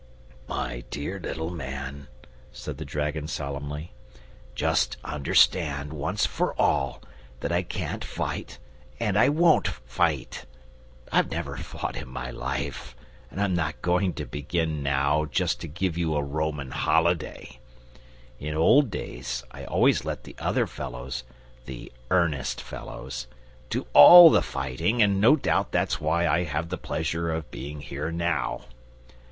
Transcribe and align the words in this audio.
"My 0.47 0.83
dear 0.89 1.19
little 1.19 1.51
man," 1.51 2.07
said 2.51 2.79
the 2.79 2.85
dragon 2.85 3.27
solemnly, 3.27 3.93
"just 4.55 4.97
understand, 5.03 5.93
once 5.93 6.25
for 6.25 6.55
all, 6.59 7.03
that 7.41 7.51
I 7.51 7.61
can't 7.61 8.03
fight 8.03 8.57
and 8.99 9.15
I 9.15 9.29
won't 9.29 9.67
fight. 9.67 10.47
I've 11.11 11.29
never 11.29 11.55
fought 11.55 11.95
in 11.97 12.07
my 12.07 12.31
life, 12.31 12.95
and 13.29 13.39
I'm 13.39 13.53
not 13.53 13.79
going 13.83 14.13
to 14.13 14.25
begin 14.25 14.81
now, 14.81 15.25
just 15.25 15.61
to 15.61 15.67
give 15.67 15.99
you 15.99 16.15
a 16.15 16.23
Roman 16.23 16.71
holiday. 16.71 17.59
In 18.39 18.55
old 18.55 18.89
days 18.89 19.43
I 19.51 19.65
always 19.65 20.03
let 20.03 20.23
the 20.23 20.35
other 20.39 20.65
fellows 20.65 21.23
the 21.67 21.91
EARNEST 22.09 22.59
fellows 22.59 23.27
do 23.69 23.85
all 23.93 24.31
the 24.31 24.41
fighting, 24.41 24.99
and 24.99 25.21
no 25.21 25.35
doubt 25.35 25.71
that's 25.71 26.01
why 26.01 26.27
I 26.27 26.45
have 26.45 26.69
the 26.69 26.77
pleasure 26.79 27.31
of 27.31 27.51
being 27.51 27.81
here 27.81 28.09
now." 28.11 28.61